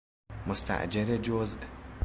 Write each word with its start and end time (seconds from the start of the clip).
مستأجر 0.47 1.03
جزء 1.21 1.57